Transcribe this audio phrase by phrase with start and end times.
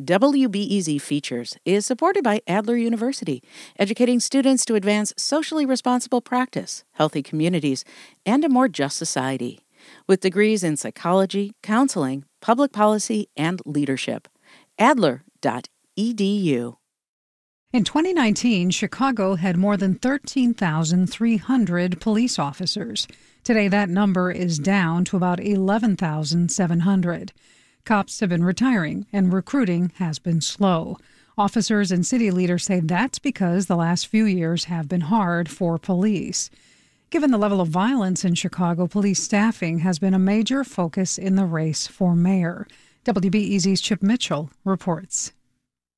[0.00, 3.42] WBEZ Features is supported by Adler University,
[3.80, 7.84] educating students to advance socially responsible practice, healthy communities,
[8.24, 9.58] and a more just society.
[10.06, 14.28] With degrees in psychology, counseling, public policy, and leadership.
[14.78, 16.76] Adler.edu.
[17.72, 23.08] In 2019, Chicago had more than 13,300 police officers.
[23.42, 27.32] Today, that number is down to about 11,700.
[27.88, 30.98] Cops have been retiring, and recruiting has been slow.
[31.38, 35.78] Officers and city leaders say that's because the last few years have been hard for
[35.78, 36.50] police.
[37.08, 41.36] Given the level of violence in Chicago, police staffing has been a major focus in
[41.36, 42.66] the race for mayor.
[43.06, 45.32] WBEZ's Chip Mitchell reports.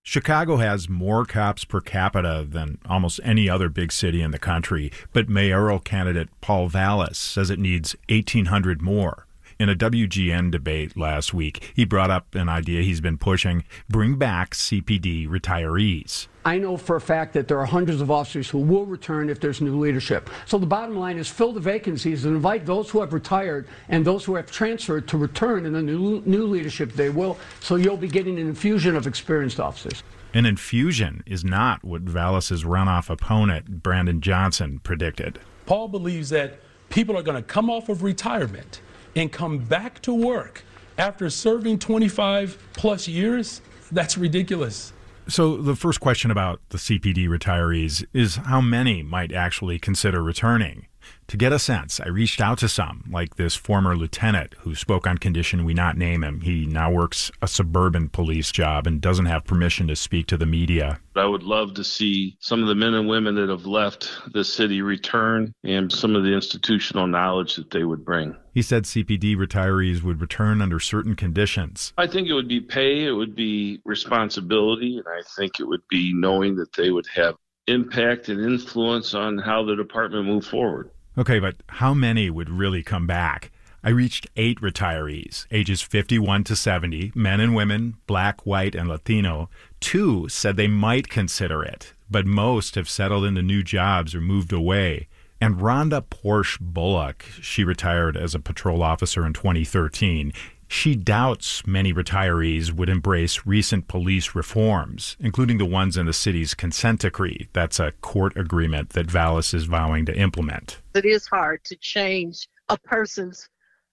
[0.04, 4.92] Chicago has more cops per capita than almost any other big city in the country,
[5.12, 9.26] but mayoral candidate Paul Vallas says it needs 1,800 more
[9.60, 14.16] in a WGN debate last week, he brought up an idea he's been pushing bring
[14.16, 16.28] back CPD retirees.
[16.46, 19.38] I know for a fact that there are hundreds of officers who will return if
[19.38, 20.30] there's new leadership.
[20.46, 24.02] So the bottom line is fill the vacancies and invite those who have retired and
[24.02, 27.36] those who have transferred to return in the new, new leadership they will.
[27.60, 30.02] So you'll be getting an infusion of experienced officers.
[30.32, 35.38] An infusion is not what Vallas's runoff opponent, Brandon Johnson, predicted.
[35.66, 38.80] Paul believes that people are going to come off of retirement
[39.16, 40.62] and come back to work
[40.98, 44.92] after serving 25 plus years, that's ridiculous.
[45.28, 50.86] So, the first question about the CPD retirees is how many might actually consider returning?
[51.28, 55.06] To get a sense, I reached out to some, like this former lieutenant who spoke
[55.06, 56.40] on condition we not name him.
[56.40, 60.46] He now works a suburban police job and doesn't have permission to speak to the
[60.46, 60.98] media.
[61.14, 64.42] I would love to see some of the men and women that have left the
[64.42, 68.36] city return and some of the institutional knowledge that they would bring.
[68.52, 71.92] He said CPD retirees would return under certain conditions.
[71.96, 75.86] I think it would be pay, it would be responsibility, and I think it would
[75.88, 77.36] be knowing that they would have
[77.70, 80.90] impact and influence on how the department moved forward.
[81.16, 83.50] Okay, but how many would really come back?
[83.82, 89.48] I reached eight retirees, ages 51 to 70, men and women, black, white, and Latino.
[89.80, 94.52] Two said they might consider it, but most have settled into new jobs or moved
[94.52, 95.08] away.
[95.40, 100.34] And Rhonda Porsche Bullock, she retired as a patrol officer in 2013.
[100.72, 106.54] She doubts many retirees would embrace recent police reforms, including the ones in the city's
[106.54, 107.48] consent decree.
[107.52, 110.80] That's a court agreement that Vallas is vowing to implement.
[110.94, 113.48] It is hard to change a person's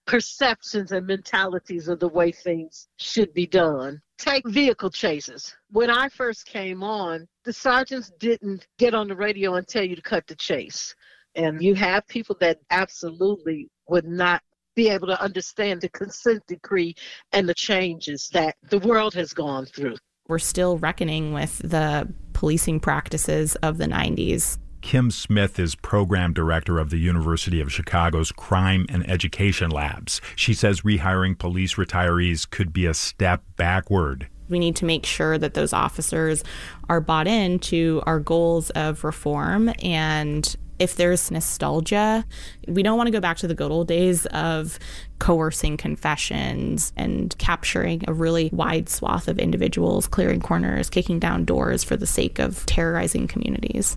[0.06, 4.00] perceptions and mentalities of the way things should be done.
[4.16, 5.56] Take vehicle chases.
[5.70, 9.96] When I first came on, the sergeants didn't get on the radio and tell you
[9.96, 10.94] to cut the chase.
[11.34, 14.42] And you have people that absolutely would not
[14.78, 16.94] be able to understand the consent decree
[17.32, 19.96] and the changes that the world has gone through.
[20.28, 24.56] We're still reckoning with the policing practices of the 90s.
[24.80, 30.20] Kim Smith is program director of the University of Chicago's Crime and Education Labs.
[30.36, 34.28] She says rehiring police retirees could be a step backward.
[34.48, 36.44] We need to make sure that those officers
[36.88, 42.24] are bought into our goals of reform and if there's nostalgia,
[42.66, 44.78] we don't want to go back to the good old days of
[45.18, 51.82] coercing confessions and capturing a really wide swath of individuals, clearing corners, kicking down doors
[51.82, 53.96] for the sake of terrorizing communities.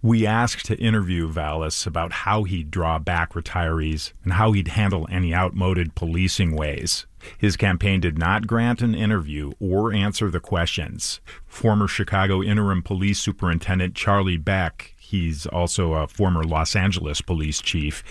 [0.00, 5.08] We asked to interview Vallas about how he'd draw back retirees and how he'd handle
[5.10, 7.06] any outmoded policing ways.
[7.36, 11.20] His campaign did not grant an interview or answer the questions.
[11.46, 18.04] Former Chicago interim police superintendent Charlie Beck He's also a former Los Angeles police chief.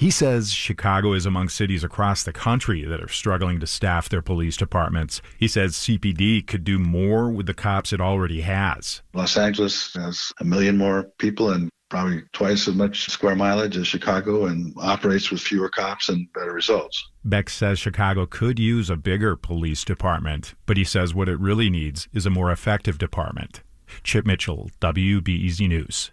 [0.00, 4.22] He says Chicago is among cities across the country that are struggling to staff their
[4.22, 5.20] police departments.
[5.36, 9.02] He says CPD could do more with the cops it already has.
[9.12, 13.86] Los Angeles has a million more people and probably twice as much square mileage as
[13.86, 17.06] Chicago and operates with fewer cops and better results.
[17.22, 21.68] Beck says Chicago could use a bigger police department, but he says what it really
[21.68, 23.62] needs is a more effective department.
[24.02, 26.10] Chip Mitchell, WBEZ News.